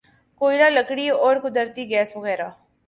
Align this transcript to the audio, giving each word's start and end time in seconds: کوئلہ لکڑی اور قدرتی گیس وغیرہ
کوئلہ 0.41 0.69
لکڑی 0.69 1.07
اور 1.23 1.35
قدرتی 1.43 1.83
گیس 1.89 2.15
وغیرہ 2.17 2.49